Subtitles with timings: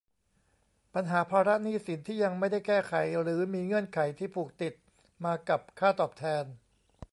[0.93, 4.73] ปัญหาภาระหนี้สินที่ยังไม่ได้แก้ไขหรือมีเงื่อนไขที่ผูกติด
[5.25, 6.43] มากับค่าตอบแทน